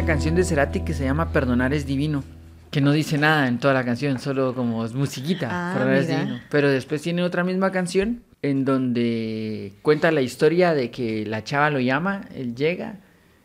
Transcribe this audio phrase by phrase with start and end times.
[0.00, 2.24] una canción de Cerati que se llama Perdonar es divino.
[2.70, 5.48] Que no dice nada en toda la canción, solo como es musiquita.
[5.50, 6.40] Ah, Perdonar es divino.
[6.50, 11.68] Pero después tiene otra misma canción en donde cuenta la historia de que la chava
[11.68, 12.94] lo llama, él llega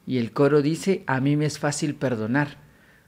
[0.08, 2.56] y el coro dice, a mí me es fácil perdonar.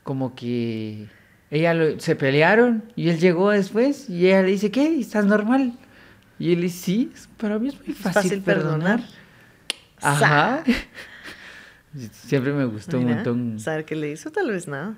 [0.04, 1.06] Como que
[1.50, 5.00] ella lo- se pelearon y él llegó después y ella le dice, ¿qué?
[5.00, 5.72] ¿Estás normal?
[6.38, 9.00] Y él dice, sí, para mí es muy fácil, fácil perdonar.
[9.00, 9.10] perdonar.
[10.02, 10.64] Ajá.
[12.12, 13.60] Siempre me gustó un montón.
[13.60, 14.32] ¿Saber qué le hizo?
[14.32, 14.94] Tal vez nada.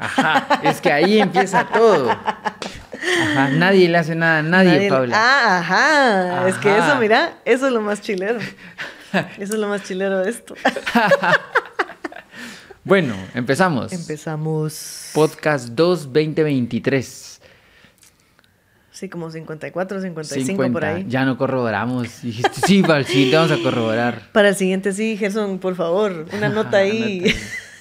[0.00, 2.08] Ajá, es que ahí empieza todo.
[2.10, 5.16] Ajá, nadie le hace nada a nadie, Nadie- Paula.
[5.18, 6.48] Ah, ajá.
[6.48, 6.86] Es que Ajá.
[6.92, 8.38] eso, mira, eso es lo más chilero.
[9.38, 10.54] Eso es lo más chilero de esto.
[12.84, 13.90] Bueno, empezamos.
[13.92, 15.10] Empezamos.
[15.14, 17.37] Podcast 2 2023.
[18.98, 20.72] Sí, como 54, 55 50.
[20.72, 21.06] por ahí.
[21.08, 22.20] Ya no corroboramos.
[22.22, 24.22] Dijiste, sí, para el siguiente vamos a corroborar.
[24.32, 27.32] Para el siguiente, sí, Gerson, por favor, una nota ahí.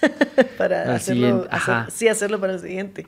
[0.59, 3.07] para hacerlo, hacer- sí, hacerlo para el siguiente.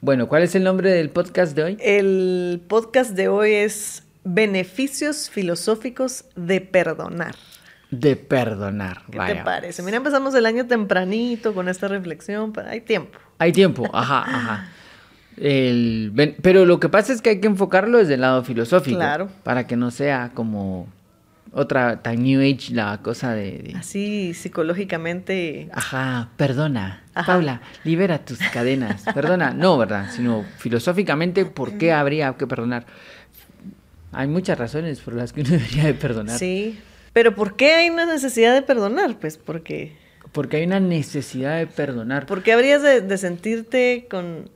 [0.00, 1.76] Bueno, ¿cuál es el nombre del podcast de hoy?
[1.80, 7.36] El podcast de hoy es Beneficios filosóficos de perdonar.
[7.92, 9.02] De perdonar.
[9.10, 9.34] ¿Qué Vaya.
[9.36, 9.82] te parece?
[9.84, 13.20] Mira, empezamos el año tempranito con esta reflexión, hay tiempo.
[13.38, 14.68] Hay tiempo, ajá, ajá.
[15.40, 18.96] El, pero lo que pasa es que hay que enfocarlo desde el lado filosófico.
[18.98, 19.28] Claro.
[19.44, 20.86] Para que no sea como
[21.52, 23.58] otra tan New Age la cosa de.
[23.58, 25.68] de- Así psicológicamente.
[25.72, 27.02] Ajá, perdona.
[27.14, 27.32] Ajá.
[27.32, 29.02] Paula, libera tus cadenas.
[29.14, 30.10] Perdona, no, ¿verdad?
[30.10, 32.86] Sino filosóficamente, ¿por qué habría que perdonar?
[34.12, 36.38] Hay muchas razones por las que uno debería de perdonar.
[36.38, 36.78] Sí.
[37.12, 39.16] Pero ¿por qué hay una necesidad de perdonar?
[39.18, 39.96] Pues porque.
[40.32, 42.26] Porque hay una necesidad de perdonar.
[42.26, 44.50] ¿Por qué habrías de, de sentirte con.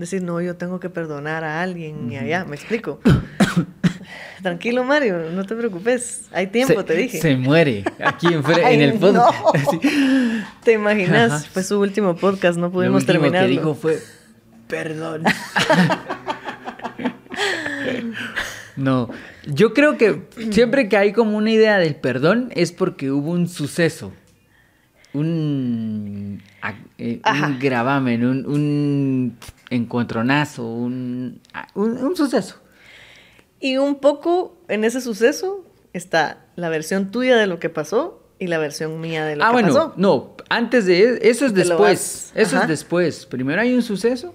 [0.00, 3.00] Decir, no, yo tengo que perdonar a alguien y allá, me explico.
[4.42, 6.22] Tranquilo, Mario, no te preocupes.
[6.32, 7.20] Hay tiempo, Se- te dije.
[7.20, 9.44] Se muere aquí enfre- Ay, en el podcast.
[9.74, 9.80] no.
[10.64, 11.30] ¿Te imaginas?
[11.32, 11.44] Ajá.
[11.52, 13.46] Fue su último podcast, no Lo pudimos último terminarlo.
[13.48, 13.98] que dijo fue
[14.66, 15.24] perdón.
[18.76, 19.10] no,
[19.46, 23.48] yo creo que siempre que hay como una idea del perdón es porque hubo un
[23.48, 24.12] suceso,
[25.12, 26.42] un,
[26.98, 29.36] eh, un gravamen, un, un
[29.70, 32.56] encontronazo, un, ah, un, un suceso.
[33.60, 38.46] Y un poco en ese suceso está la versión tuya de lo que pasó y
[38.46, 39.94] la versión mía de lo ah, que bueno, pasó.
[39.96, 42.32] no, antes de e- eso es Te después.
[42.34, 42.64] Eso ajá.
[42.64, 43.26] es después.
[43.26, 44.34] Primero hay un suceso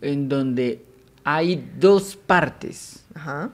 [0.00, 0.84] en donde
[1.24, 3.04] hay dos partes.
[3.14, 3.50] Ajá.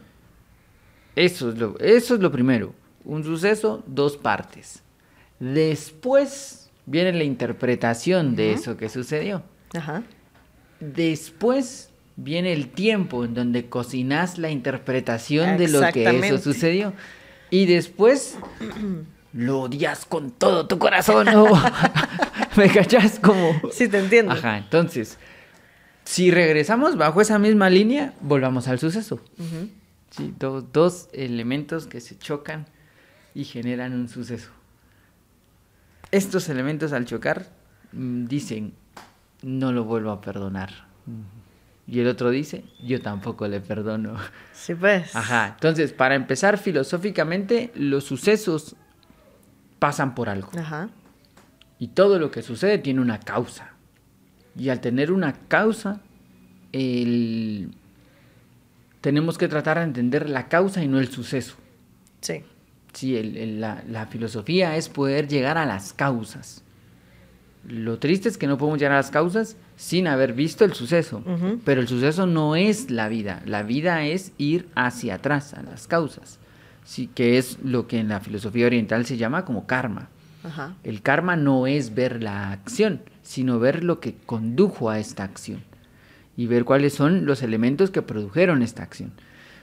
[1.14, 2.74] Eso es lo, eso es lo primero.
[3.04, 4.82] Un suceso, dos partes.
[5.38, 9.42] Después viene la interpretación de eso que sucedió.
[9.74, 10.02] Ajá.
[10.80, 16.92] Después viene el tiempo en donde cocinas la interpretación de lo que eso sucedió.
[17.50, 18.36] Y después
[19.32, 21.26] lo odias con todo tu corazón.
[21.26, 21.46] ¿no?
[22.56, 23.18] ¿Me cachas?
[23.18, 23.60] Como...
[23.72, 24.32] Sí, te entiendo.
[24.32, 25.18] Ajá, entonces,
[26.04, 29.20] si regresamos bajo esa misma línea, volvamos al suceso.
[30.10, 32.66] Sí, do- dos elementos que se chocan
[33.34, 34.50] y generan un suceso.
[36.10, 37.46] Estos elementos al chocar
[37.92, 38.72] mm, dicen,
[39.42, 40.86] no lo vuelvo a perdonar.
[41.86, 44.16] Y el otro dice, yo tampoco le perdono.
[44.52, 45.14] Sí, pues.
[45.16, 48.76] Ajá, entonces, para empezar filosóficamente, los sucesos
[49.78, 50.50] pasan por algo.
[50.58, 50.90] Ajá.
[51.78, 53.70] Y todo lo que sucede tiene una causa.
[54.56, 56.00] Y al tener una causa,
[56.72, 57.70] el-
[59.00, 61.54] tenemos que tratar de entender la causa y no el suceso.
[62.20, 62.42] Sí.
[62.92, 66.64] Sí, el- el- la, la filosofía es poder llegar a las causas.
[67.66, 71.22] Lo triste es que no podemos llegar a las causas sin haber visto el suceso.
[71.64, 73.42] Pero el suceso no es la vida.
[73.46, 76.38] La vida es ir hacia atrás, a las causas.
[76.84, 80.08] Sí, que es lo que en la filosofía oriental se llama como karma.
[80.44, 80.74] Ajá.
[80.84, 85.62] El karma no es ver la acción, sino ver lo que condujo a esta acción
[86.36, 89.12] y ver cuáles son los elementos que produjeron esta acción.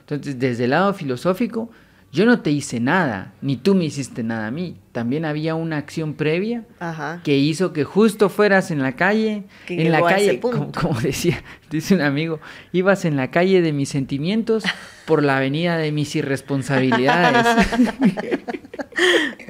[0.01, 1.71] Entonces, desde el lado filosófico,
[2.15, 4.77] yo no te hice nada, ni tú me hiciste nada a mí.
[4.93, 7.19] También había una acción previa Ajá.
[7.25, 10.71] que hizo que justo fueras en la calle, Que en la calle, como,
[11.01, 12.39] decía, dice un amigo,
[12.71, 14.63] ibas en la calle de mis sentimientos
[15.05, 17.45] por la avenida de mis irresponsabilidades.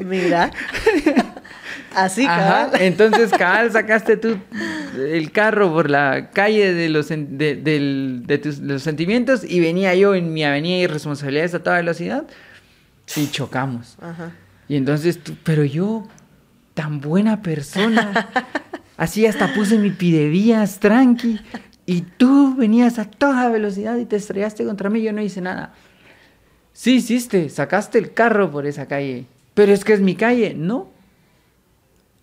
[0.03, 0.51] Mira.
[1.93, 2.81] Así, Ajá, cabal.
[2.81, 4.37] entonces cabal sacaste tú
[4.97, 10.13] el carro por la calle de los, sen- de, tus, los sentimientos y venía yo
[10.15, 12.25] en mi avenida de irresponsabilidades a toda velocidad
[13.15, 13.97] y chocamos.
[14.01, 14.31] Ajá.
[14.67, 16.07] Y entonces tú, pero yo,
[16.73, 18.29] tan buena persona,
[18.97, 21.39] así hasta puse mi pidevías tranqui
[21.85, 25.73] y tú venías a toda velocidad y te estrellaste contra mí, yo no hice nada.
[26.73, 30.89] Sí hiciste, sacaste el carro por esa calle, pero es que es mi calle, no.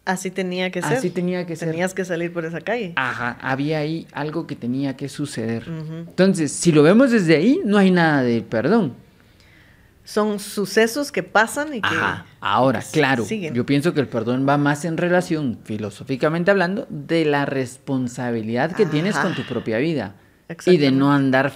[0.04, 0.98] Así tenía que ser.
[0.98, 1.70] Así tenía que ser.
[1.70, 2.92] Tenías que salir por esa calle.
[2.96, 5.64] Ajá, había ahí algo que tenía que suceder.
[5.68, 8.94] Entonces, si lo vemos desde ahí, no hay nada de perdón.
[10.04, 11.86] Son sucesos que pasan y que...
[11.88, 12.26] Ajá.
[12.40, 13.54] Ahora, que claro, siguen.
[13.54, 18.84] yo pienso que el perdón va más en relación, filosóficamente hablando, de la responsabilidad que
[18.86, 20.16] tienes con tu propia vida.
[20.66, 21.52] Y de no andar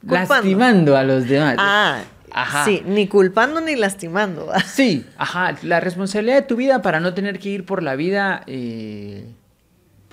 [0.00, 0.34] Culpando.
[0.34, 1.56] lastimando a los demás.
[1.58, 2.02] Ah,
[2.32, 2.64] Ajá.
[2.64, 4.50] sí, ni culpando ni lastimando.
[4.66, 8.42] Sí, ajá, la responsabilidad de tu vida para no tener que ir por la vida,
[8.46, 9.34] eh,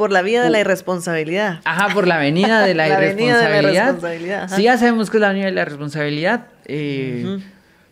[0.01, 1.59] Por la vía de la irresponsabilidad.
[1.63, 3.83] ajá, por la avenida de la, La avenida de la irresponsabilidad.
[3.89, 4.49] irresponsabilidad.
[4.55, 6.47] Sí, ya sabemos que es la avenida de la responsabilidad.
[6.65, 7.37] eh.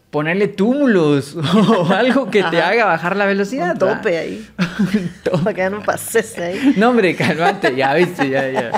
[0.10, 1.36] Ponerle túmulos
[1.78, 2.70] o algo que te Ajá.
[2.70, 3.74] haga bajar la velocidad.
[3.74, 4.50] Un tope ahí.
[4.80, 5.38] Un tope.
[5.44, 6.74] Para que no pases ahí.
[6.78, 8.72] No, hombre, calmate, ya viste, ya, ya.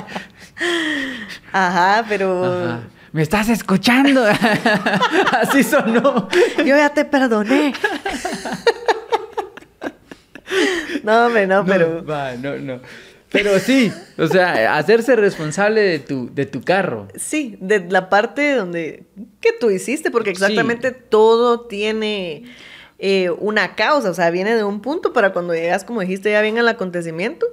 [1.52, 2.80] Ajá, pero Ajá.
[3.12, 4.26] ¿Me estás escuchando?
[5.40, 6.28] Así sonó.
[6.58, 7.72] yo ya te perdoné.
[11.02, 12.02] no, hombre, no, pero...
[12.02, 12.80] No, va, no, no.
[13.32, 17.08] Pero sí, o sea, hacerse responsable de tu, de tu carro.
[17.16, 19.04] Sí, de la parte donde...
[19.40, 20.10] que tú hiciste?
[20.10, 20.42] Porque Sí.
[20.42, 22.44] exactamente todo tiene
[22.98, 26.42] eh, una causa, o sea, viene de un punto para cuando llegas, como dijiste, ya
[26.42, 27.46] bien al acontecimiento.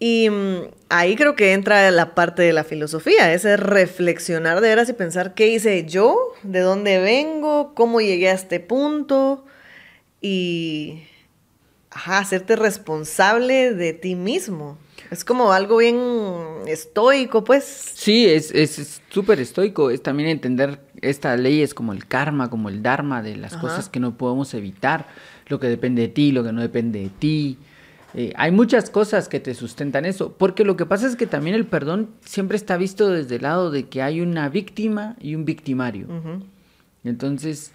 [0.00, 0.58] Y mm,
[0.88, 5.34] ahí creo que entra la parte de la filosofía, ese reflexionar de veras y pensar
[5.34, 9.44] qué hice yo, de dónde vengo, cómo llegué a este punto
[10.20, 11.02] y
[11.90, 14.78] ajá, hacerte responsable de ti mismo.
[15.10, 15.96] Es como algo bien
[16.66, 17.64] estoico, pues.
[17.94, 19.90] Sí, es es- es súper estoico.
[19.90, 23.62] Es también entender estas leyes como el karma, como el dharma, de las Ajá.
[23.62, 25.06] cosas que no podemos evitar,
[25.46, 27.58] lo que depende de ti, lo que no depende de ti.
[28.14, 31.54] Eh, hay muchas cosas que te sustentan eso, porque lo que pasa es que también
[31.54, 35.44] el perdón siempre está visto desde el lado de que hay una víctima y un
[35.44, 36.06] victimario.
[37.04, 37.72] Entonces,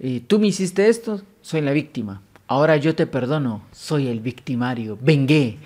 [0.00, 2.22] eh, tú me hiciste esto, soy la víctima.
[2.48, 4.98] Ahora yo te perdono, soy el victimario.
[5.00, 5.58] Vengué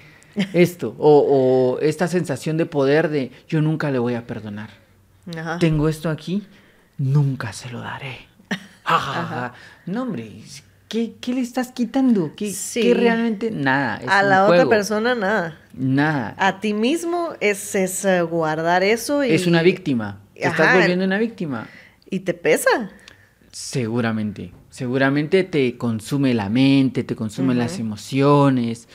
[0.53, 0.95] esto.
[0.99, 4.71] O, o esta sensación de poder de yo nunca le voy a perdonar.
[5.37, 5.59] Ajá.
[5.59, 6.47] Tengo esto aquí,
[6.99, 8.19] nunca se lo daré.
[8.85, 9.55] Ja, ja, ja, ja.
[9.87, 10.43] No, hombre,
[10.89, 12.33] ¿qué, qué le estás quitando?
[12.35, 12.83] ¿Qué, Sí.
[12.83, 13.53] qué realmente?
[13.53, 13.99] Nada.
[13.99, 15.59] es a un la otra persona nada.
[15.75, 16.35] Nada.
[16.39, 19.31] A ti mismo es, es, eh, guardar eso y...
[19.33, 20.19] Es una víctima.
[20.35, 21.69] Te estás volviendo una víctima.
[22.11, 22.91] Y te pesa.
[23.53, 28.89] Seguramente, seguramente te consume la mente, te consume las emociones.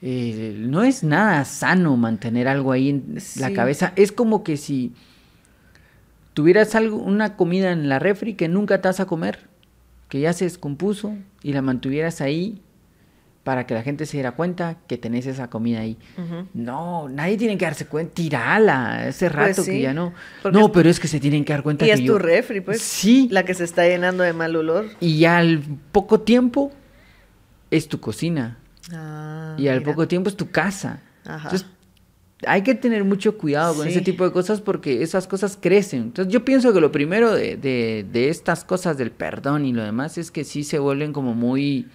[0.00, 3.92] Eh, no es nada sano mantener algo ahí en la cabeza.
[3.96, 4.92] Es como que si
[6.34, 9.40] tuvieras algo, una comida en la refri que nunca te vas a comer,
[10.08, 12.62] que ya se descompuso y la mantuvieras ahí
[13.48, 15.96] para que la gente se diera cuenta que tenés esa comida ahí.
[16.52, 18.12] No, nadie tiene que darse cuenta.
[18.12, 20.12] Tirala rato Pues que sí, ya no.
[20.52, 22.60] No, pero es que se tienen que dar cuenta Y que es yo- tu refri,
[22.60, 22.82] pues.
[22.82, 23.26] Sí.
[23.30, 24.84] La que se está llenando de mal olor.
[25.00, 25.62] Y al
[25.92, 26.72] poco tiempo
[27.70, 28.58] es tu cocina.
[28.92, 29.92] Ah, y al mira.
[29.92, 31.00] poco tiempo es tu casa.
[31.24, 31.44] Ajá.
[31.44, 31.66] Entonces,
[32.46, 33.92] hay que tener mucho cuidado con Sí.
[33.92, 36.02] ese tipo de cosas porque esas cosas crecen.
[36.02, 39.82] Entonces, yo pienso que lo primero de, de- de estas cosas del perdón y lo
[39.82, 41.86] demás es que sí se vuelven como muy.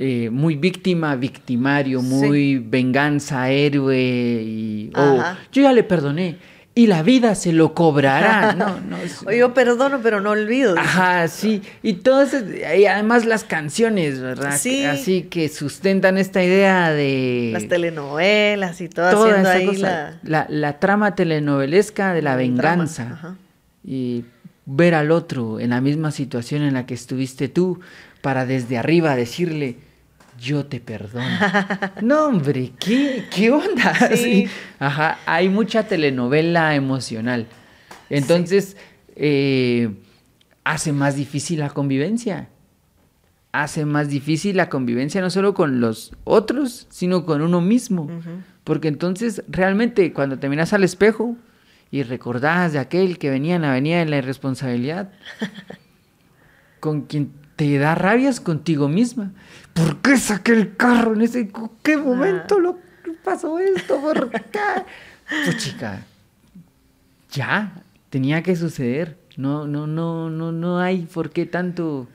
[0.00, 2.06] Eh, muy víctima, victimario, Sí.
[2.06, 3.98] muy venganza, héroe
[4.44, 5.38] y o Ajá.
[5.52, 6.36] yo ya le perdoné
[6.74, 8.52] y la vida se lo cobrará.
[8.56, 10.78] No, no, es- O yo perdono, pero no olvido.
[10.78, 11.62] Ajá, sí.
[11.82, 12.32] Y todas,
[12.78, 14.56] y además las canciones, ¿verdad?
[14.56, 14.84] Sí.
[14.84, 17.50] Así que sustentan esta idea de...
[17.52, 20.22] Las telenovelas y todo toda haciendo esa ahí cosa, la...
[20.22, 20.46] la...
[20.48, 23.10] la trama telenovelesca de la el venganza.
[23.14, 23.36] Ajá.
[23.84, 24.24] Y
[24.64, 27.80] ver al otro en la misma situación en la que estuviste tú
[28.22, 29.76] para desde arriba decirle,
[30.38, 31.26] yo te perdono.
[32.02, 33.94] no, hombre, ¿qué, qué onda?
[34.10, 34.16] Sí.
[34.16, 34.48] Sí.
[34.78, 37.46] Ajá, hay mucha telenovela emocional.
[38.10, 38.76] Entonces,
[39.16, 39.90] eh,
[40.64, 42.48] hace más difícil la convivencia.
[43.52, 48.08] Hace más difícil la convivencia no solo con los otros, sino con uno mismo.
[48.64, 51.36] Porque entonces, realmente, cuando te miras al espejo
[51.90, 55.10] y recordás de aquel que venía en la avenida de la irresponsabilidad,
[56.80, 59.32] con quien te da rabias contigo misma.
[59.78, 61.50] ¿Por qué saqué el carro en ese...
[61.82, 62.78] ¿Qué momento lo
[63.24, 64.00] pasó esto?
[64.00, 64.58] ¿Por qué?
[65.44, 66.02] Pues chica,
[67.30, 67.72] ya,
[68.10, 69.16] tenía que suceder.
[69.36, 72.08] No, no, no, no, no hay por qué tanto...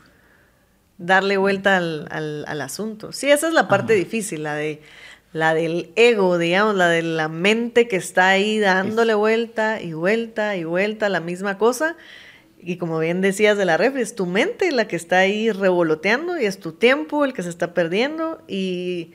[0.98, 3.12] Darle vuelta al, al- al asunto.
[3.12, 4.82] Sí, esa es la parte difícil, la de
[5.34, 10.56] la del ego, digamos, la de la mente que está ahí dándole vuelta y vuelta
[10.56, 11.96] y vuelta a la misma cosa.
[12.66, 16.40] Y como bien decías de la refri, es tu mente la que está ahí revoloteando
[16.40, 18.42] y es tu tiempo el que se está perdiendo.
[18.48, 19.12] Y,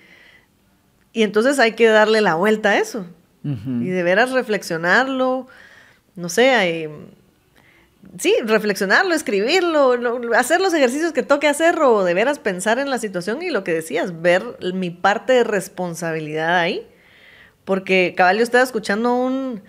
[1.12, 3.06] y entonces hay que darle la vuelta a eso.
[3.44, 5.46] Y de veras reflexionarlo,
[6.16, 6.88] no sé, hay-
[8.18, 9.94] sí, reflexionarlo, escribirlo,
[10.36, 13.64] hacer los ejercicios que toque hacer o de veras pensar en la situación y lo
[13.64, 14.42] que decías, ver
[14.74, 16.86] mi parte de responsabilidad ahí.
[17.64, 19.62] Porque cabal, yo estaba escuchando un...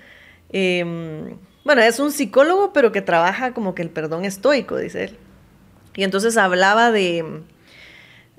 [0.51, 1.37] Em,
[1.69, 5.17] bueno, es un psicólogo, pero que trabaja como que el perdón estoico, dice él.
[5.93, 7.43] Y entonces hablaba de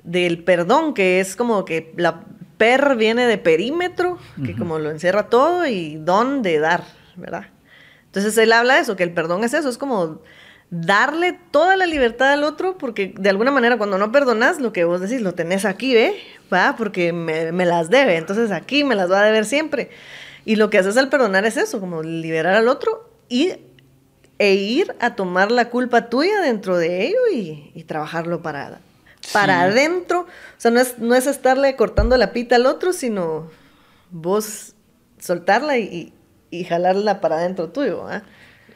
[0.03, 2.25] del perdón, que es como que la
[2.57, 6.83] per viene de perímetro, que como lo encierra todo, y don de dar,
[7.15, 7.45] ¿verdad?
[8.07, 10.19] Entonces él habla de eso, que el perdón es eso, es como
[10.69, 14.83] darle toda la libertad al otro, porque de alguna manera cuando no perdonas, lo que
[14.83, 16.17] vos decís, lo tenés aquí, ¿ve?
[16.53, 16.75] ¿Va?
[16.77, 19.89] Porque me, me las debe, entonces aquí me las va a deber siempre.
[20.43, 23.53] Y lo que haces al perdonar es eso, como liberar al otro y,
[24.37, 28.81] e ir a tomar la culpa tuya dentro de ello y, y trabajarlo para
[29.33, 30.21] para adentro.
[30.21, 33.49] O sea, no es, no es estarle cortando la pita al otro, sino
[34.09, 34.73] vos
[35.19, 36.13] soltarla y,
[36.49, 38.05] y, jalarla para adentro tuyo.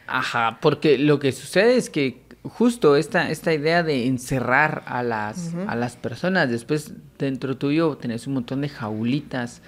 [0.07, 5.53] Ajá, porque lo que sucede es que justo esta, esta idea de encerrar a las,
[5.67, 9.61] a las personas, después dentro tuyo tenés un montón de jaulitas.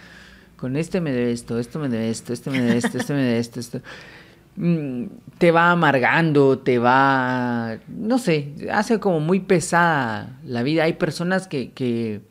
[0.58, 3.22] Con este me debe esto, esto me debe esto, este me debe esto, este me
[3.22, 3.82] debe esto, esto.
[4.58, 5.06] Mm,
[5.38, 10.84] te va amargando, te va, no sé, hace como muy pesada la vida.
[10.84, 12.22] Hay personas que, que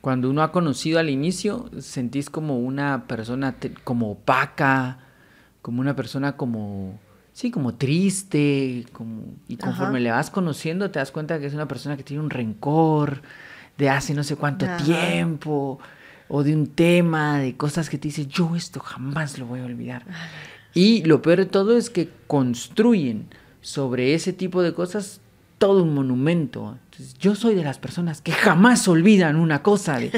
[0.00, 5.00] cuando uno ha conocido al inicio, sentís como una persona como opaca,
[5.60, 6.98] como una persona como,
[7.34, 11.68] sí, como triste, como, y conforme le vas conociendo te das cuenta que es una
[11.68, 13.20] persona que tiene un rencor
[13.76, 15.78] de hace no sé cuánto tiempo,
[16.28, 19.66] o de un tema, de cosas que te dice, yo esto jamás lo voy a
[19.66, 20.04] olvidar.
[20.74, 23.26] Y lo peor de todo es que construyen
[23.60, 25.20] sobre ese tipo de cosas
[25.58, 26.78] todo un monumento.
[27.18, 29.98] yo soy de las personas que jamás olvidan una cosa.
[29.98, 30.10] De,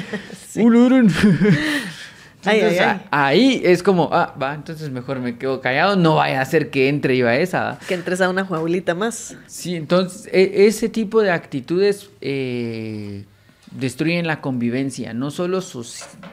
[3.11, 6.88] ahí es como, ah, va, entonces mejor me quedo callado, no vaya a ser que
[6.88, 7.78] entre yo a esa.
[7.88, 9.37] Que entres a una jaulita más.
[9.47, 13.25] Sí, entonces e, ese tipo de actitudes eh,
[13.73, 15.61] destruyen la convivencia, no solo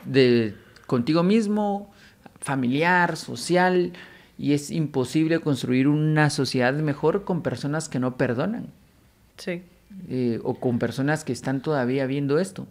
[0.05, 1.91] de, contigo mismo,
[2.41, 3.93] familiar, social,
[4.39, 8.67] y es imposible construir una sociedad mejor con personas que no perdonan.
[9.38, 9.63] Sí.
[10.08, 12.65] Eh, o con personas que están todavía viendo esto.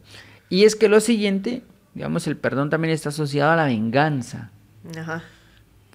[0.49, 4.51] Y es que lo siguiente, digamos, el perdón también está asociado a la venganza.
[4.99, 5.23] Ajá.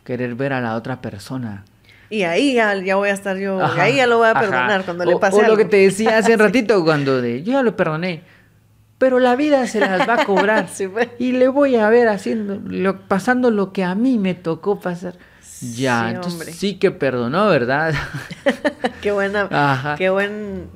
[0.03, 1.65] Querer ver a la otra persona.
[2.12, 5.06] Y ahí ya, voy a estar yo, y ahí ya lo voy a perdonar cuando
[5.06, 7.75] le pase o lo que te decía hace un ratito, cuando de, yo ya lo
[7.75, 8.22] perdoné,
[9.00, 10.68] pero la vida se las va a cobrar.
[10.94, 11.10] Pues.
[11.18, 15.15] Y le voy a ver haciendo, lo, pasando lo que a mí me tocó pasar.
[15.75, 17.93] Ya, sí, entonces sí que perdonó, ¿verdad?
[19.01, 20.67] qué buena, qué buen,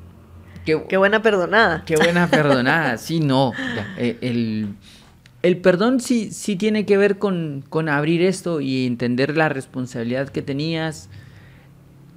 [0.66, 1.84] qué, buena perdonada.
[1.86, 3.54] Qué buena perdonada, sí, no.
[3.98, 4.18] Eh,
[5.42, 10.30] el, perdón sí, sí tiene que ver con, con abrir esto y entender la responsabilidad
[10.30, 11.10] que tenías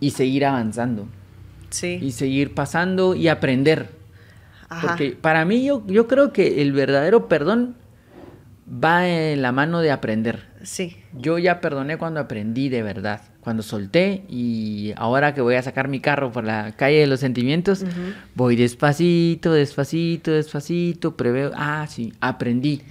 [0.01, 1.07] y seguir avanzando.
[1.71, 1.99] Sí.
[2.03, 3.91] Y seguir pasando y aprender.
[4.83, 7.77] Porque para mí yo, yo creo que el verdadero perdón
[8.73, 10.49] va en la mano de aprender.
[10.63, 10.97] Sí.
[11.13, 15.89] Yo ya perdoné cuando aprendí de verdad, cuando solté y ahora que voy a sacar
[15.89, 17.85] mi carro por la calle de los sentimientos,
[18.35, 22.83] voy despacito, despacito, despacito, preveo, ah, sí, aprendí.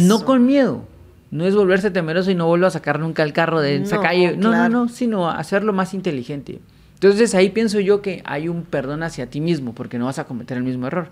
[0.00, 0.86] No con miedo.
[1.30, 4.36] No es volverse temeroso y no vuelvo a sacar nunca el carro de esa calle.
[4.36, 6.60] No, no, no, sino hacerlo más inteligente.
[6.94, 10.24] Entonces ahí pienso yo que hay un perdón hacia ti mismo, porque no vas a
[10.24, 11.10] cometer el mismo error.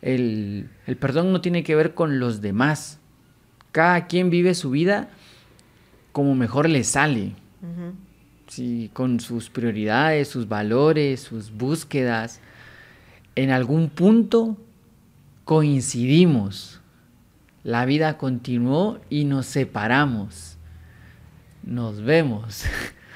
[0.00, 3.00] El, el perdón no tiene que ver con los demás,
[3.74, 5.08] cada quien vive su vida
[6.12, 7.32] como mejor le sale.
[8.92, 12.40] con sus prioridades, sus valores, sus búsquedas.
[13.34, 14.56] En algún punto
[15.44, 16.80] coincidimos.
[17.64, 20.56] La vida continuó y nos separamos.
[21.64, 22.62] Nos vemos.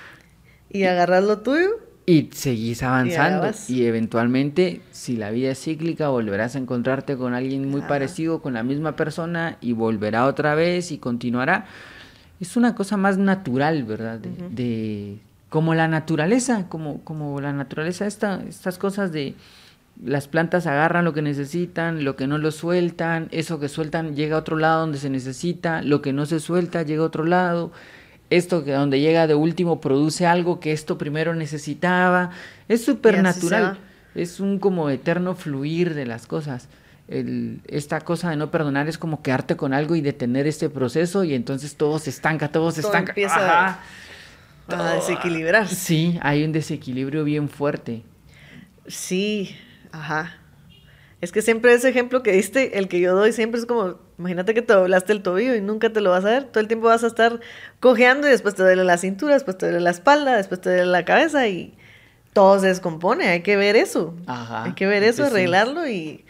[0.70, 1.70] ¿Y agarras lo tuyo?
[2.08, 3.50] Y seguís avanzando.
[3.68, 8.54] Y, eventualmente, si la vida es cíclica, volverás a encontrarte con alguien muy parecido, con
[8.54, 11.66] la misma persona, y volverá otra vez y continuará.
[12.40, 14.20] Es una cosa más natural, ¿verdad?
[14.20, 15.18] De,
[15.50, 19.34] como la naturaleza, como, como la naturaleza, esta, estas cosas de
[20.02, 24.36] las plantas agarran lo que necesitan, lo que no lo sueltan, eso que sueltan llega
[24.36, 27.70] a otro lado donde se necesita, lo que no se suelta llega a otro lado
[28.30, 32.30] esto que donde llega de último produce algo que esto primero necesitaba.
[32.68, 33.78] Es súper natural.
[34.14, 36.68] Es un como eterno fluir de las cosas.
[37.08, 41.24] El, esta cosa de no perdonar es como quedarte con algo y detener este proceso
[41.24, 43.12] y entonces todo se estanca, todo se estanca.
[43.12, 43.78] Empieza
[44.68, 45.68] a desequilibrar.
[45.68, 48.02] Sí, hay un desequilibrio bien fuerte.
[48.86, 49.56] Sí,
[49.92, 50.36] ajá.
[51.20, 54.52] Es que siempre ese ejemplo que diste, el que yo doy siempre es como Imagínate
[54.54, 56.44] que te doblaste el tobillo y nunca te lo vas a ver.
[56.44, 57.38] Todo el tiempo vas a estar
[57.80, 60.86] cojeando y después te duele la cintura, después te duele la espalda, después te duele
[60.86, 61.74] la cabeza y
[62.32, 63.28] todo se descompone.
[63.28, 64.14] Hay que ver eso.
[64.26, 64.64] Ajá.
[64.64, 65.30] Hay que ver eso, sí.
[65.30, 66.24] arreglarlo y,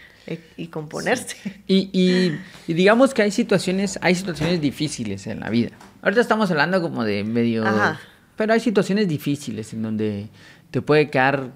[0.59, 1.37] y componerse.
[1.67, 5.71] Y, y- y digamos que hay situaciones, hay situaciones difíciles en la vida.
[6.03, 7.67] Ahorita estamos hablando como de medio...
[7.67, 7.99] Ajá.
[8.37, 10.29] Pero hay situaciones difíciles en donde
[10.71, 11.51] te puede quedar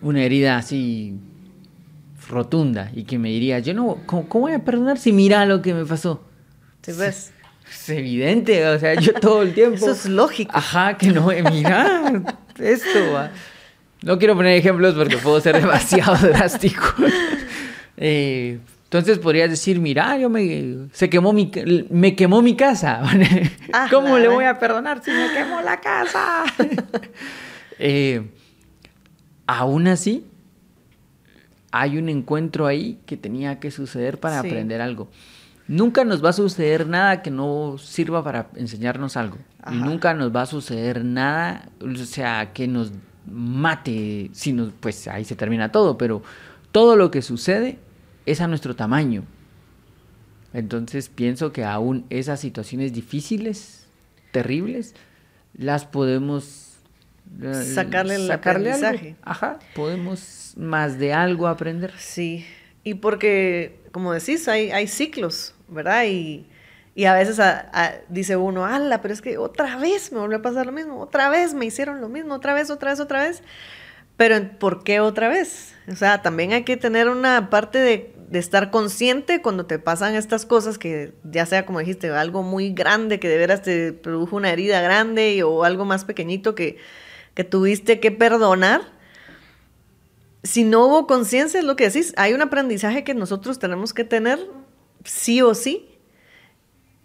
[0.00, 1.16] una herida así
[2.28, 5.62] rotunda y que me diría, yo no, ¿cómo, cómo voy a perdonar si mira lo
[5.62, 6.24] que me pasó?
[6.82, 7.32] ¿Sí ves?
[7.70, 9.76] Es evidente, o sea, yo todo el tiempo...
[9.76, 10.52] Eso es lógico.
[10.54, 12.22] Ajá, que no, eh, mira,
[12.58, 13.30] esto va.
[14.02, 16.94] No quiero poner ejemplos porque puedo ser demasiado drástico.
[17.96, 21.50] Eh, entonces podrías decir, mira, yo me se quemó mi
[21.90, 23.02] me quemó mi casa.
[23.72, 26.44] Ah, ¿Cómo le voy a perdonar si me quemó la casa?
[27.80, 28.28] Eh,
[29.46, 30.26] aún así,
[31.72, 34.48] hay un encuentro ahí que tenía que suceder para Sí.
[34.48, 35.08] aprender algo.
[35.66, 39.36] Nunca nos va a suceder nada que no sirva para enseñarnos algo.
[39.60, 39.74] Ajá.
[39.74, 42.92] nunca nos va a suceder nada, o sea, que nos
[43.30, 46.22] mate, si nos, pues ahí se termina todo, pero
[46.72, 47.78] todo lo que sucede
[48.24, 49.24] es a nuestro tamaño.
[50.54, 53.86] Entonces pienso que aún esas situaciones difíciles,
[54.32, 54.94] terribles,
[55.54, 56.67] las podemos
[57.74, 58.34] Sacarle el algo.
[58.34, 59.16] aprendizaje.
[59.22, 61.92] Ajá, podemos más de algo aprender.
[61.98, 62.44] Sí,
[62.84, 66.04] y porque, como decís, hay, hay ciclos, ¿verdad?
[66.06, 66.46] Y,
[66.94, 70.38] y a veces a- a- dice uno, ala, pero es que otra vez me volvió
[70.38, 73.22] a pasar lo mismo, otra vez me hicieron lo mismo, otra vez, otra vez, otra
[73.22, 73.42] vez.
[74.16, 75.74] Pero ¿en- ¿por qué otra vez?
[75.86, 80.16] O sea, también hay que tener una parte de, de estar consciente cuando te pasan
[80.16, 84.34] estas cosas, que ya sea, como dijiste, algo muy grande, que de veras te produjo
[84.36, 86.78] una herida grande y- o algo más pequeñito que,
[87.38, 88.98] que tuviste que perdonar
[90.42, 94.02] si no hubo conciencia, es lo que decís, hay un aprendizaje que nosotros tenemos que
[94.02, 94.44] tener
[95.04, 95.88] sí o sí.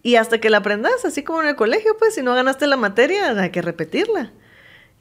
[0.01, 2.77] Y hasta que la aprendas, así como en el colegio, pues si no ganaste la
[2.77, 4.33] materia, hay que repetirla.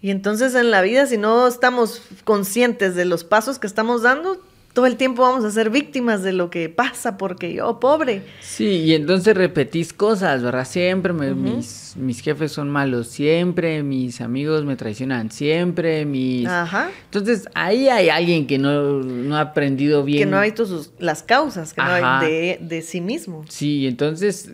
[0.02, 4.38] Y entonces en la vida, si no estamos conscientes de los pasos que estamos dando,
[4.72, 8.22] todo el tiempo vamos a ser víctimas de lo que pasa porque yo, pobre.
[8.40, 10.66] Sí, y entonces repetís cosas, ¿verdad?
[10.66, 16.46] Siempre me- mis, mis jefes son malos, siempre mis amigos me traicionan, siempre mis...
[16.48, 16.90] Ajá.
[17.04, 20.20] Entonces ahí hay alguien que no, no ha aprendido bien.
[20.20, 23.44] Que no ha visto sus, las causas, que no hay de, de sí mismo.
[23.48, 24.50] Sí, entonces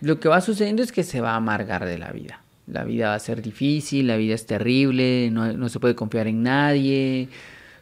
[0.00, 2.42] lo que va sucediendo es que se va a amargar de la vida.
[2.66, 6.26] La vida va a ser difícil, la vida es terrible, no, no se puede confiar
[6.26, 7.28] en nadie,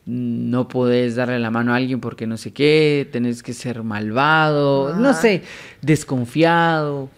[0.07, 4.95] no puedes darle la mano a alguien porque no sé qué, tenés que ser malvado,
[4.97, 5.43] no sé,
[5.83, 7.09] desconfiado.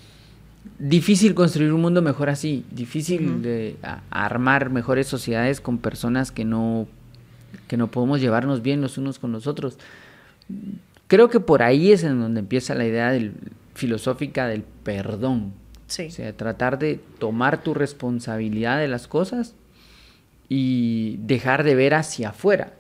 [0.79, 3.77] Difícil construir un mundo mejor así, difícil de
[4.11, 6.87] armar mejores sociedades con personas que no,
[7.67, 9.79] que no podemos llevarnos bien los unos con los otros.
[11.07, 13.33] Creo que por ahí es en donde empieza la idea del-
[13.75, 15.53] filosófica del perdón.
[15.87, 16.07] Sí.
[16.07, 19.55] O sea, tratar de tomar tu responsabilidad de las cosas
[20.49, 22.73] y dejar de ver hacia afuera.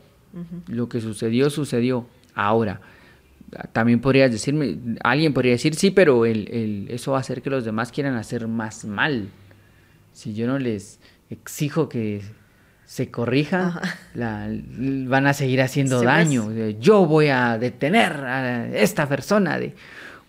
[0.68, 2.06] Lo que sucedió, sucedió.
[2.34, 2.80] Ahora,
[3.72, 7.48] también podrías decirme, alguien podría decir, sí, pero el, el- eso va a hacer que
[7.48, 9.28] los demás quieran hacer más mal.
[10.12, 11.00] Si yo no les
[11.30, 12.20] exijo que
[12.84, 13.72] se corrijan,
[14.14, 14.48] la-
[15.08, 16.06] van a seguir haciendo pues.
[16.06, 16.52] daño.
[16.80, 19.74] Yo voy a detener a esta persona de...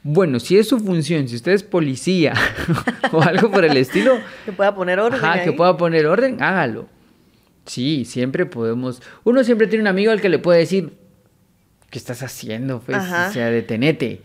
[0.04, 2.34] Bueno, si es su función, si usted es policía
[3.12, 4.14] o algo por el estilo,
[4.46, 5.20] Que pueda poner orden.
[5.24, 6.88] Ajá, que pueda poner orden, hágalo.
[7.68, 9.02] Sí, siempre podemos.
[9.24, 10.94] Uno siempre tiene un amigo al que le puede decir,
[11.92, 12.80] ¿qué estás haciendo?
[12.80, 13.28] Pues, Ajá.
[13.30, 14.22] o sea, detenete.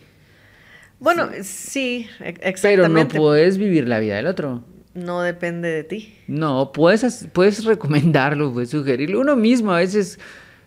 [1.00, 3.16] Bueno, sí, e- Pero exactamente.
[3.18, 4.64] no puedes vivir la vida del otro.
[4.94, 6.14] no depende de ti.
[6.28, 9.20] No, puedes, puedes recomendarlo, puedes sugerirlo.
[9.20, 10.18] Uno mismo a veces.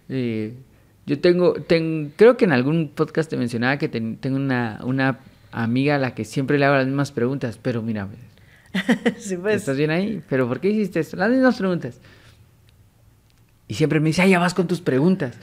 [0.10, 0.54] eh,
[1.08, 5.20] yo tengo, ten- creo que en algún podcast te mencionaba que ten- tengo una, una
[5.52, 8.08] amiga a la que siempre le hago las mismas preguntas, pero mira,
[9.18, 9.58] sí, pues.
[9.58, 10.22] ¿Estás bien ahí?
[10.28, 11.16] ¿Pero por qué hiciste esto?
[11.16, 12.02] Las mismas preguntas.
[13.68, 15.36] Y siempre me dice, ah, ya vas con tus preguntas.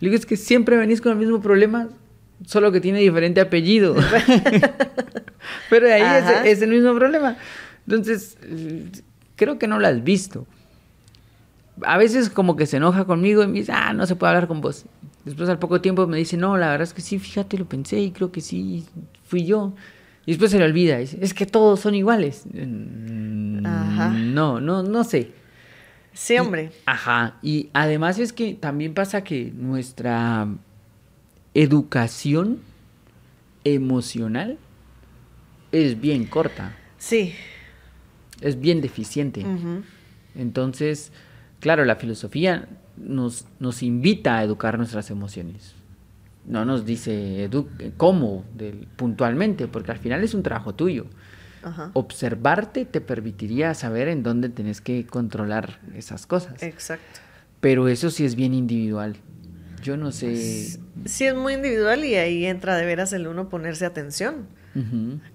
[0.00, 1.88] Le digo, es que siempre venís con el mismo problema,
[2.46, 3.96] solo que tiene diferente apellido.
[5.70, 7.36] Pero de ahí es, es el mismo problema.
[7.86, 8.36] Entonces,
[9.36, 10.46] creo que no lo has visto.
[11.82, 14.46] A veces como que se enoja conmigo y me dice, ah, no se puede hablar
[14.48, 14.84] con vos.
[15.24, 17.98] Después al poco tiempo me dice, no, la verdad es que sí, fíjate, lo pensé
[17.98, 18.84] y creo que sí,
[19.26, 19.74] fui yo.
[20.26, 22.44] Y después se le olvida, dice, es que todos son iguales.
[22.52, 24.10] Mm, Ajá.
[24.10, 25.32] No, no, no sé.
[26.14, 26.70] Sí, hombre.
[26.86, 30.46] Ajá, y además es que también pasa que nuestra
[31.54, 32.60] educación
[33.64, 34.58] emocional
[35.72, 37.34] es bien corta, Sí.
[38.40, 39.44] es bien deficiente.
[40.36, 41.12] Entonces,
[41.60, 45.74] claro, la filosofía nos, nos invita a educar nuestras emociones.
[46.46, 48.44] no nos dice edu- cómo
[48.96, 51.06] puntualmente, porque al final es un trabajo tuyo.
[51.64, 51.90] Ajá.
[51.94, 56.62] Observarte te permitiría saber en dónde tenés que controlar esas cosas.
[56.62, 57.20] Exacto.
[57.60, 59.16] Pero eso sí es bien individual.
[59.82, 60.36] Yo no sé.
[61.04, 64.46] Sí, es muy individual y ahí entra de veras el uno ponerse atención.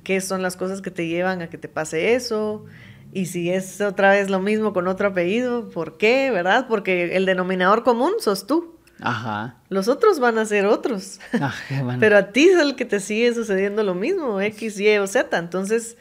[0.03, 2.65] ¿Qué son las cosas que te llevan a que te pase eso?
[3.13, 6.29] Y si es otra vez lo mismo con otro apellido, ¿por qué?
[6.29, 6.67] ¿Verdad?
[6.67, 8.75] Porque el denominador común sos tú.
[9.01, 9.55] Ajá.
[9.69, 11.19] Los otros van a ser otros.
[11.33, 11.99] Ajá, bueno.
[11.99, 15.37] Pero a ti es el que te sigue sucediendo lo mismo, X, Y o Z.
[15.37, 15.97] Entonces,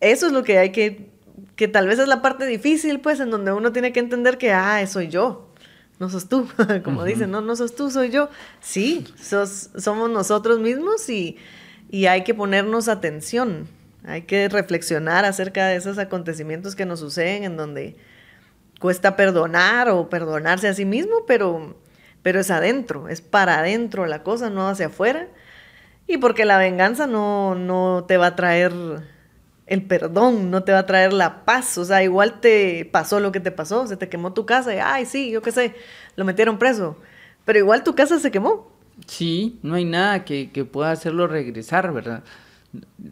[0.00, 1.10] eso es lo que hay que,
[1.56, 4.52] que tal vez es la parte difícil, pues, en donde uno tiene que entender que,
[4.52, 5.46] ah, soy yo,
[5.98, 6.48] no sos tú.
[6.84, 8.28] Como dicen, no, no sos tú, soy yo.
[8.60, 11.36] Sí, sos, somos nosotros mismos y,
[11.90, 13.68] y hay que ponernos atención.
[14.04, 17.96] Hay que reflexionar acerca de esos acontecimientos que nos suceden en donde
[18.78, 21.76] cuesta perdonar o perdonarse a sí mismo, pero,
[22.22, 25.26] pero es adentro, es para adentro la cosa, no hacia afuera.
[26.06, 28.72] Y porque la venganza no, no te va a traer
[29.66, 31.76] el perdón, no te va a traer la paz.
[31.78, 34.78] O sea, igual te pasó lo que te pasó, se te quemó tu casa y,
[34.78, 35.74] ay, sí, yo qué sé,
[36.14, 36.96] lo metieron preso.
[37.44, 38.70] Pero igual tu casa se quemó.
[39.06, 42.22] Sí, no hay nada que, que pueda hacerlo regresar, ¿verdad?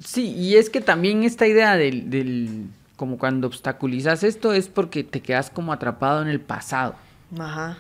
[0.04, 5.04] Sí, y es que también esta idea del, del, como cuando obstaculizas esto es porque
[5.04, 6.94] te quedas como atrapado en el pasado.
[7.38, 7.78] Ajá.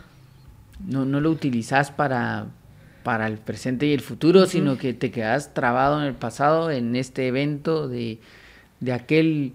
[0.86, 2.46] No, no lo utilizas para,
[3.04, 6.96] para el presente y el futuro, sino que te quedas trabado en el pasado, en
[6.96, 8.18] este evento de,
[8.84, 9.52] de aquel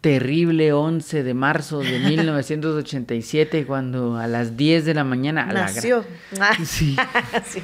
[0.00, 5.44] terrible 11 de marzo de 1987, cuando a las 10 de la mañana...
[5.44, 6.04] a la Nació.
[6.40, 6.96] Ah, Sí.
[7.46, 7.62] sí.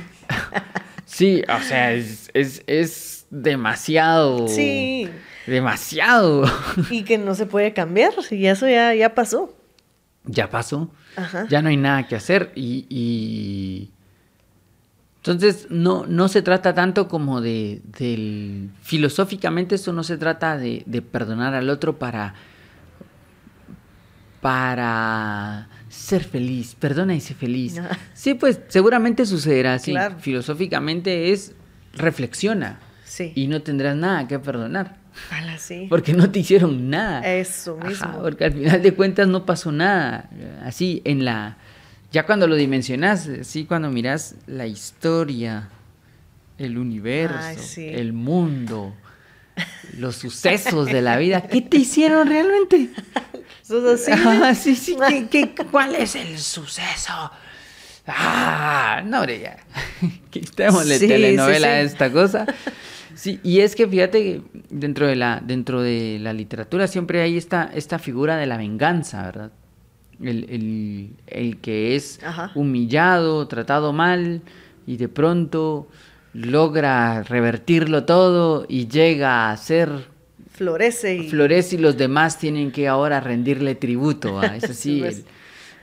[1.05, 4.49] Sí, o sea, es, es, es demasiado.
[4.49, 5.09] Sí.
[5.47, 6.45] Demasiado.
[6.90, 9.55] Y que no se puede cambiar, y eso ya, ya pasó.
[10.25, 10.90] Ya pasó.
[11.14, 11.47] Ajá.
[11.49, 12.51] Ya no hay nada que hacer.
[12.57, 12.85] Y.
[12.90, 13.92] y-
[15.27, 17.83] Entonces, no, no se trata tanto como de.
[17.99, 18.71] Del...
[18.83, 22.35] Filosóficamente, eso no se trata de, de perdonar al otro para.
[24.41, 26.77] Para ser feliz.
[26.79, 27.81] Perdona y sé feliz.
[28.15, 29.93] Sí, pues seguramente sucederá así.
[29.93, 30.17] Claro.
[30.19, 31.55] Filosóficamente es.
[31.95, 32.79] Reflexiona.
[33.05, 33.33] Sí.
[33.35, 34.97] Y no tendrás nada que perdonar.
[35.31, 35.87] Ala, sí.
[35.89, 37.23] Porque no te hicieron nada.
[37.27, 38.23] Eso Ajá, mismo.
[38.23, 40.29] porque al final de cuentas no pasó nada.
[40.62, 41.57] Así en la.
[42.16, 45.68] Ya cuando lo dimensionas, así cuando miras la historia,
[46.57, 47.87] el universo, Ay, sí.
[47.87, 48.94] el mundo,
[49.98, 52.88] los sucesos de la vida, ¿qué te hicieron realmente?
[53.62, 54.11] Sos así.
[54.14, 57.12] Ah, sí, sí, ¿qué- qué- cuál es el suceso?
[58.07, 59.59] Ah, no, hombre, ya.
[60.31, 61.68] Quitémosle Sí, telenovela sí, sí.
[61.68, 62.46] a esta cosa.
[63.14, 67.37] Sí, y es que fíjate que dentro de la, dentro de la literatura siempre hay
[67.37, 69.52] esta, esta figura de la venganza, ¿verdad?
[70.22, 72.50] El, el- el que es Ajá.
[72.55, 74.40] humillado, tratado mal,
[74.87, 75.88] y de pronto
[76.33, 79.90] logra revertirlo todo y llega a ser
[80.50, 81.29] Florece y.
[81.29, 84.42] florece y los demás tienen que ahora rendirle tributo.
[84.42, 85.24] Es así, Sí, el,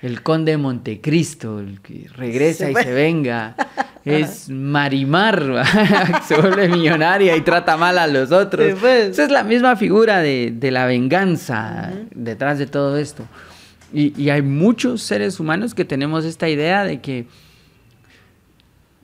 [0.02, 3.56] el conde de Montecristo, el que regresa Se y se venga.
[4.06, 5.64] Es Marimar,
[6.28, 8.84] se vuelve millonaria y trata mal a los otros.
[8.84, 13.24] Esa es la misma figura de, de la venganza detrás de todo esto.
[13.94, 17.28] Y, y hay muchos seres humanos que tenemos esta idea de que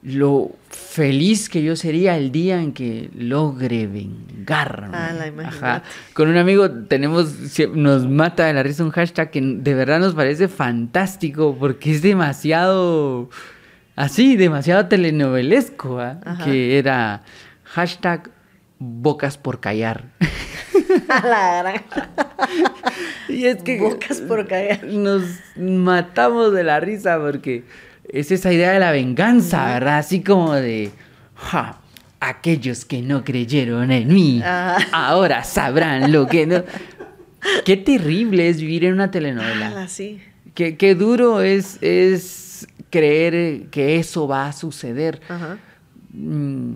[0.01, 4.95] lo feliz que yo sería el día en que logre vengarme.
[4.95, 5.65] Ala, imagínate.
[5.65, 5.83] Ajá.
[6.13, 7.35] Con un amigo tenemos,
[7.73, 12.01] nos mata de la risa un hashtag que de verdad nos parece fantástico porque es
[12.01, 13.29] demasiado,
[13.95, 16.19] así, demasiado telenovelesco, ¿ah?
[16.43, 17.23] Que era
[17.63, 18.31] hashtag
[18.77, 20.05] bocas por callar.
[21.09, 21.83] A la gran.
[23.33, 24.83] y es que Bocas por callar.
[24.83, 25.23] nos
[25.57, 27.63] matamos de la risa porque
[28.07, 29.99] es esa idea de la venganza, ¿verdad?
[29.99, 30.91] Así como de,
[31.35, 31.79] "Ja,
[32.19, 34.85] aquellos que no creyeron en mí, Ajá.
[34.91, 36.63] ahora sabrán lo que no...
[37.65, 39.67] Qué terrible es vivir en una telenovela.
[39.67, 40.19] Ala, sí.
[40.55, 45.21] Qué, qué duro es, es creer que eso va a suceder.
[45.29, 45.57] Ajá.
[46.11, 46.73] Mm,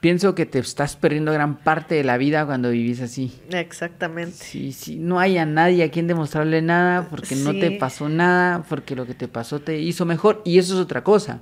[0.00, 3.32] pienso que te estás perdiendo gran parte de la vida cuando vivís así.
[3.50, 4.32] Exactamente.
[4.36, 7.76] Sí, sí, no hay a nadie a quien demostrarle nada porque no te Sí.
[7.78, 10.42] pasó nada, porque lo que te pasó te hizo mejor.
[10.44, 11.40] Y eso es otra cosa.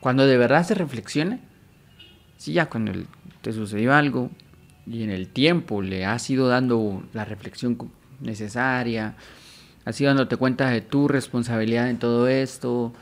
[0.00, 1.38] Cuando de verdad se reflexiona,
[2.36, 2.92] sí, ya cuando
[3.40, 4.30] te sucedió algo
[4.86, 7.78] y en el tiempo le has ido dando la reflexión
[8.20, 9.14] necesaria,
[9.84, 12.92] has ido dándote cuenta de tu responsabilidad en todo esto,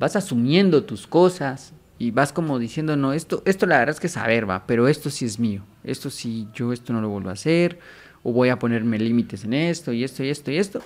[0.00, 4.08] vas asumiendo tus cosas y vas como diciendo, no, esto, esto la verdad es que
[4.08, 7.34] saber va, pero esto sí es mío, esto sí, yo esto no lo vuelvo a
[7.34, 7.78] hacer,
[8.22, 10.82] o voy a ponerme límites en esto y esto y esto y esto.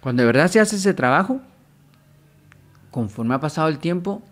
[0.00, 1.40] Cuando de verdad se hace ese trabajo,
[2.90, 4.22] conforme ha pasado el tiempo,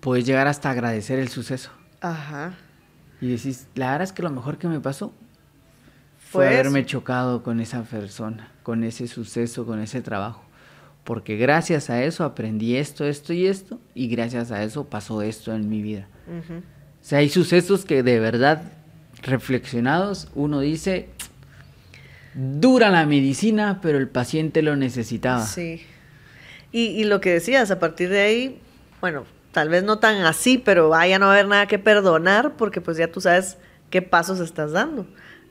[0.00, 1.70] puedes llegar hasta agradecer el suceso.
[2.00, 2.54] Ajá.
[3.20, 5.12] Y decís, la verdad es que lo mejor que me pasó
[6.18, 6.88] Fue fue haberme eso.
[6.88, 10.45] chocado con esa persona, con ese suceso, con ese trabajo.
[11.06, 15.54] Porque gracias a eso aprendí esto, esto y esto, y gracias a eso pasó esto
[15.54, 16.08] en mi vida.
[16.28, 16.62] O
[17.00, 18.72] sea, hay sucesos que de verdad,
[19.22, 21.08] reflexionados, uno dice,
[22.34, 25.46] dura la medicina, pero el paciente lo necesitaba.
[25.46, 25.86] Sí.
[26.72, 28.60] Y, y lo que decías, a partir de ahí,
[29.00, 32.56] bueno, tal vez no tan así, pero vaya no va a haber nada que perdonar
[32.56, 33.58] porque pues ya tú sabes
[33.90, 35.06] qué pasos estás dando,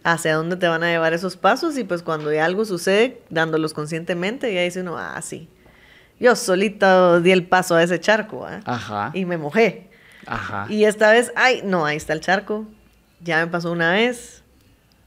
[0.06, 3.74] hacia dónde te van a llevar esos pasos y pues cuando ya algo sucede, dándolos
[3.74, 5.50] conscientemente, ya dice uno, ah, sí,
[6.20, 8.62] yo solito di el paso a ese charco ¿ah?
[8.66, 9.12] Ajá.
[9.14, 9.90] y me mojé.
[10.28, 10.68] Ajá.
[10.70, 12.66] Y esta vez, ay, no, ahí está el charco,
[13.22, 14.44] ya me pasó una vez.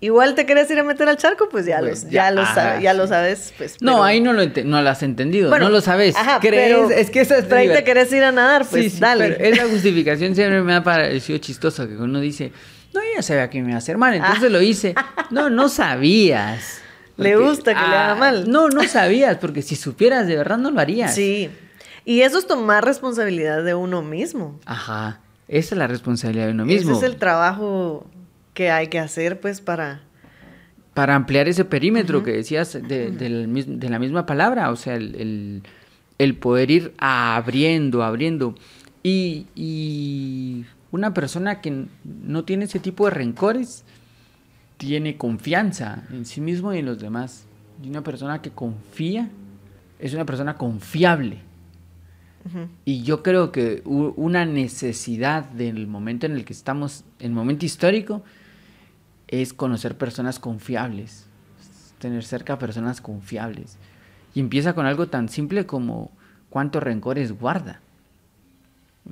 [0.00, 2.42] Igual te querés ir a meter al charco, pues ya, Pues lo, ya, ya, lo,
[2.42, 3.52] ajá, ya lo sabes.
[3.58, 6.14] Pues, No, pero- ahí no lo, no lo has entendido, Bueno, no lo sabes.
[6.16, 8.90] ajá, Crees, pero- es que esa es ahí te querés ir a nadar, pues Sí,
[8.90, 9.30] sí, dale.
[9.32, 12.52] pero esa justificación siempre me ha parecido chistosa, que uno dice,
[12.94, 14.94] no, yo ya sabía que me iba a hacer mal, entonces lo hice.
[15.30, 16.82] No, no sabías.
[17.16, 18.48] Le gusta que le haga mal.
[18.48, 21.12] No, no sabías, porque si supieras, de verdad no lo harías.
[21.14, 21.50] Sí.
[22.04, 24.60] Y eso es tomar responsabilidad de uno mismo.
[24.66, 26.92] Ajá, esa es la responsabilidad de uno mismo.
[26.92, 28.06] Ese es el trabajo
[28.54, 30.02] que hay que hacer, pues, para...
[30.94, 35.62] Para ampliar ese perímetro que decías de, la misma palabra, o sea, el, el-
[36.18, 38.54] el poder ir abriendo, abriendo.
[39.02, 43.84] Y, y una persona que no tiene ese tipo de rencores,
[44.76, 47.44] tiene confianza en sí mismo y en los demás.
[47.82, 49.28] Y una persona que confía
[49.98, 51.42] es una persona confiable.
[52.86, 57.66] Y yo creo que una necesidad del momento en el que estamos, en el momento
[57.66, 58.22] histórico,
[59.26, 61.26] es conocer personas confiables,
[61.98, 63.76] tener cerca personas confiables.
[64.34, 66.10] Y empieza con algo tan simple como
[66.48, 67.80] cuántos rencores guarda.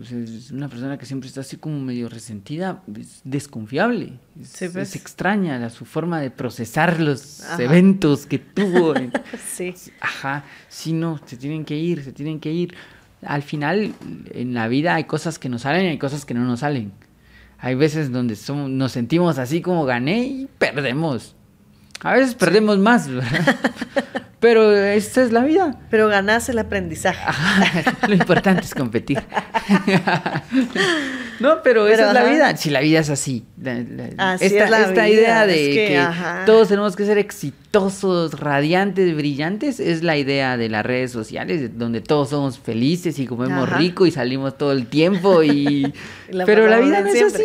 [0.02, 4.68] Sea, es una persona que siempre está así como medio resentida, es desconfiable, es, Sí,
[4.68, 4.90] pues.
[4.90, 7.62] es extraña la, su forma de procesar los Ajá.
[7.62, 8.92] eventos que tuvo.
[9.46, 9.74] Sí.
[10.00, 12.74] Ajá, sí, no, se tienen que ir, se tienen que ir.
[13.22, 13.94] Al final,
[14.32, 16.92] en la vida hay cosas que nos salen y hay cosas que no nos salen.
[17.58, 21.34] Hay veces donde somos, nos sentimos así como gané y perdemos.
[22.02, 23.56] A veces perdemos más, ¿verdad?
[24.38, 25.80] Pero esta es la vida.
[25.90, 27.18] Pero ganás el aprendizaje.
[27.26, 29.18] Ajá, lo importante es competir.
[31.40, 32.56] no, pero, esa es la vida.
[32.56, 33.44] Si la vida es así.
[33.60, 36.06] La- la- Así esta es la esta vida, idea de es que,
[36.44, 42.00] todos tenemos que ser exitosos, radiantes, brillantes, es la idea de las redes sociales, donde
[42.02, 43.78] todos somos felices y comemos Ajá.
[43.78, 45.42] rico y salimos todo el tiempo.
[45.42, 45.92] Y...
[46.46, 47.44] Pero la vida no es así.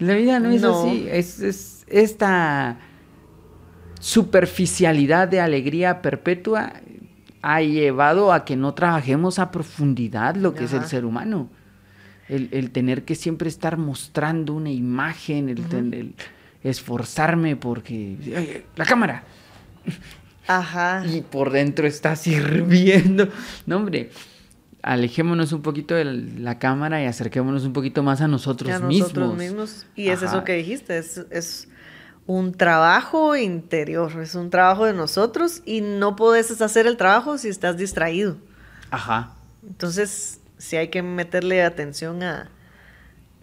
[0.00, 0.80] La vida no es No.
[0.82, 1.06] así.
[1.10, 2.76] Es, es esta
[4.08, 6.72] superficialidad de alegría perpetua
[7.42, 11.48] ha llevado a que no trabajemos a profundidad lo que es el ser humano.
[12.28, 16.14] El, el tener que siempre estar mostrando una imagen, el, ten- el
[16.62, 18.16] esforzarme porque...
[18.24, 19.22] "Ay, ay, la cámara.
[20.46, 21.04] Ajá.
[21.14, 23.28] Y por dentro está sirviendo.
[23.66, 24.10] No, hombre,
[24.82, 29.36] alejémonos un poquito de la cámara y acerquémonos un poquito más a nosotros, a nosotros
[29.36, 29.38] mismos.
[29.38, 29.86] mismos.
[29.94, 31.68] Y es eso que dijiste, es, es
[32.28, 37.48] un trabajo interior, es un trabajo de nosotros y no puedes hacer el trabajo si
[37.48, 38.36] estás distraído.
[38.90, 39.32] Ajá.
[39.66, 42.50] Entonces, sí hay que meterle atención a,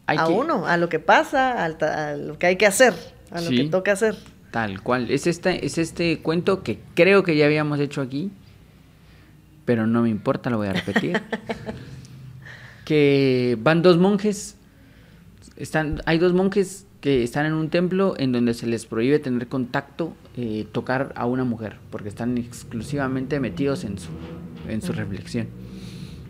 [0.06, 2.94] Hay a que- uno, a lo que pasa, a lo que hay que hacer,
[3.32, 3.58] a lo Sí.
[3.58, 4.16] que toca hacer.
[4.52, 5.10] Tal cual.
[5.10, 8.32] Es este, es este cuento que creo que ya habíamos hecho aquí,
[9.66, 11.20] pero no me importa, lo voy a repetir.
[12.86, 14.56] que van dos monjes,
[15.58, 19.48] están, hay dos monjes que están en un templo en donde se les prohíbe tener
[19.48, 24.10] contacto, eh, tocar a una mujer, porque están exclusivamente metidos en su,
[24.68, 25.46] en su reflexión.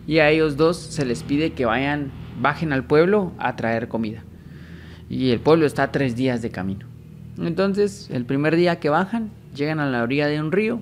[0.05, 2.11] Y a ellos dos se les pide que vayan,
[2.41, 4.25] bajen al pueblo a traer comida.
[5.09, 6.85] Y el pueblo está a tres días de camino.
[7.37, 10.81] Entonces, el primer día que bajan, llegan a la orilla de un río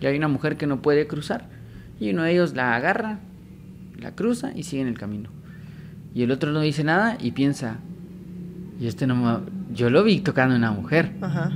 [0.00, 1.48] y hay una mujer que no puede cruzar.
[1.98, 3.18] Y uno de ellos la agarra,
[3.98, 5.30] la cruza y siguen el camino.
[6.14, 7.80] Y el otro no dice nada y piensa,
[8.80, 11.50] y este no me- yo lo vi tocando a una mujer Ajá.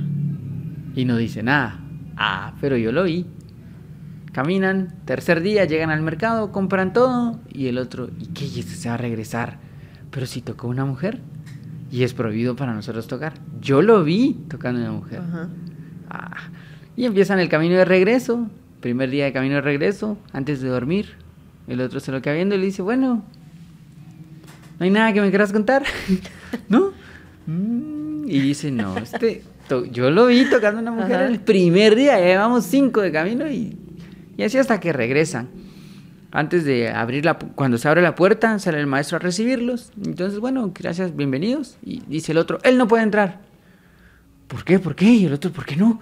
[0.95, 1.79] y no dice nada.
[2.17, 3.25] Ah, pero yo lo vi.
[4.31, 8.45] Caminan, tercer día, llegan al mercado, compran todo y el otro, ¿y qué?
[8.45, 9.57] ¿Y este se va a regresar?
[10.11, 11.19] Pero si tocó una mujer
[11.91, 13.33] y es prohibido para nosotros tocar.
[13.59, 15.19] Yo lo vi tocando a una mujer.
[15.21, 15.49] Ajá.
[16.09, 16.37] Ah,
[16.95, 18.47] y empiezan el camino de regreso.
[18.81, 21.07] Primer día de camino de regreso, antes de dormir.
[21.67, 23.23] El otro se lo queda viendo y le dice, bueno,
[24.79, 25.83] no hay nada que me quieras contar,
[26.69, 26.91] ¿no?
[27.49, 31.25] Mm, Y dice, no, este, to- yo lo vi tocando a una mujer Ajá.
[31.27, 33.75] el primer día, ya llevamos cinco de camino y,
[34.37, 35.49] y así hasta que regresan.
[36.31, 39.91] Antes de abrir la, cuando se abre la puerta, sale el maestro a recibirlos.
[40.05, 41.77] Entonces, bueno, gracias, bienvenidos.
[41.83, 43.39] Y dice el otro, él no puede entrar.
[44.47, 44.77] ¿Por qué?
[44.77, 45.05] ¿Por qué?
[45.05, 45.99] Y el otro, ¿por qué no?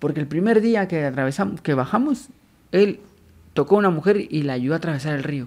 [0.00, 2.30] Porque el primer día que atravesamos, que bajamos,
[2.72, 2.98] él
[3.52, 5.46] tocó a una mujer y la ayudó a atravesar el río.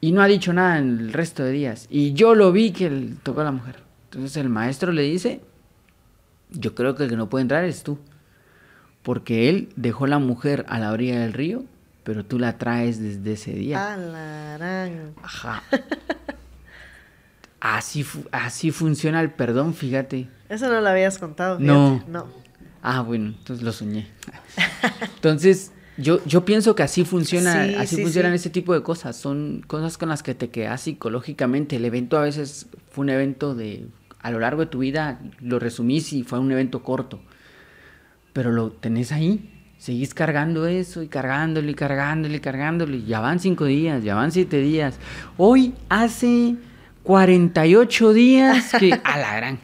[0.00, 1.86] Y no ha dicho nada en el resto de días.
[1.90, 3.76] Y yo lo vi que él tocó a la mujer.
[4.04, 5.40] Entonces el maestro le dice,
[6.50, 7.98] yo creo que el que no puede entrar es tú.
[9.02, 11.64] Porque él dejó la mujer a la orilla del río,
[12.04, 13.92] pero tú la traes desde ese día.
[13.94, 15.12] Alarán.
[15.22, 15.62] Ajá.
[17.60, 20.28] Así, fu- así funciona el perdón, fíjate.
[20.48, 21.58] Eso no lo habías contado.
[21.60, 21.94] No.
[21.96, 22.10] fíjate.
[22.10, 22.26] No.
[22.82, 24.08] Ah, bueno, entonces lo soñé.
[25.16, 28.36] Entonces, yo, yo pienso que así funciona, Sí, así sí, funcionan sí.
[28.36, 29.16] este tipo de cosas.
[29.16, 31.76] Son cosas con las que te quedas psicológicamente.
[31.76, 33.86] El evento a veces fue un evento de,
[34.20, 37.20] a lo largo de tu vida, lo resumís y fue un evento corto.
[38.32, 42.96] Pero lo tenés ahí, seguís cargando eso y cargándolo y cargándolo y cargándolo.
[42.96, 44.98] Y ya van cinco días, ya van siete días.
[45.36, 46.56] Hoy hace
[47.02, 48.92] 48 días que...
[49.04, 49.58] A la gran.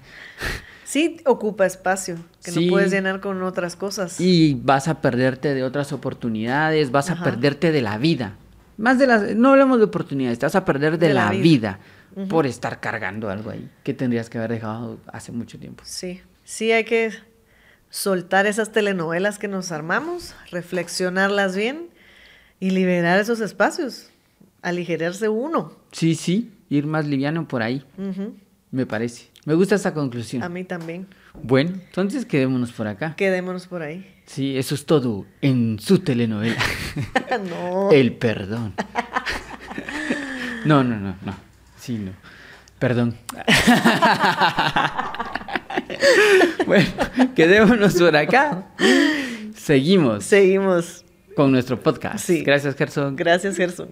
[0.97, 2.65] Sí, ocupa espacio, que Sí.
[2.65, 4.19] no puedes llenar con otras cosas.
[4.19, 7.21] Y vas a perderte de otras oportunidades, vas Ajá.
[7.21, 8.37] a perderte de la vida.
[8.79, 11.31] Más de las, no hablemos de oportunidades, te vas a perder de, De la la,
[11.33, 11.79] vida.
[12.15, 15.83] vida, por estar cargando algo ahí que tendrías que haber dejado hace mucho tiempo.
[15.85, 17.11] Sí, sí hay que
[17.91, 21.91] soltar esas telenovelas que nos armamos, reflexionarlas bien
[22.59, 24.09] y liberar esos espacios,
[24.63, 25.73] aligerarse uno.
[25.93, 27.85] Sí, sí, ir más liviano por ahí,
[28.77, 29.29] me parece.
[29.47, 30.43] Me gusta esa conclusión.
[30.43, 31.07] A mí también.
[31.43, 33.15] Bueno, entonces quedémonos por acá.
[33.17, 34.07] Quedémonos por ahí.
[34.27, 36.61] Sí, eso es todo en su telenovela.
[37.51, 37.91] no.
[37.91, 38.75] El perdón.
[40.67, 41.35] No, no, no, no.
[41.79, 42.13] Sí, no.
[42.79, 43.17] Perdón.
[46.67, 46.91] bueno,
[47.35, 48.67] quedémonos por acá.
[49.55, 51.05] Seguimos Seguimos.
[51.35, 52.27] con nuestro podcast.
[52.27, 52.43] Sí.
[52.43, 53.17] Gracias, Gerson.
[53.17, 53.89] Gracias, Gerson.